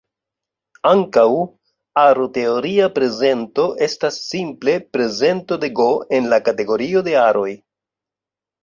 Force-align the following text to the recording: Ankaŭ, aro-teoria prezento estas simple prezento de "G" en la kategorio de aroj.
Ankaŭ, 0.91 1.25
aro-teoria 2.03 2.87
prezento 2.97 3.67
estas 3.89 4.19
simple 4.33 4.77
prezento 4.97 5.61
de 5.67 5.71
"G" 5.83 5.91
en 6.21 6.33
la 6.35 6.43
kategorio 6.51 7.07
de 7.13 7.17
aroj. 7.29 7.49